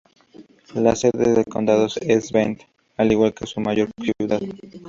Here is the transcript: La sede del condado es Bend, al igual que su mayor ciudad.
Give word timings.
La 0.73 0.95
sede 0.95 1.31
del 1.31 1.45
condado 1.45 1.85
es 2.01 2.31
Bend, 2.31 2.61
al 2.97 3.11
igual 3.11 3.35
que 3.35 3.45
su 3.45 3.61
mayor 3.61 3.89
ciudad. 4.01 4.41